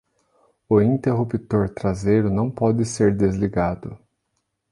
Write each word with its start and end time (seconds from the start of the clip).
O 0.67 0.81
interruptor 0.81 1.69
traseiro 1.69 2.31
não 2.31 2.49
pode 2.49 2.83
ser 2.85 3.15
desligado. 3.15 3.99